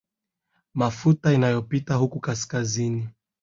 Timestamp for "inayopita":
1.33-1.95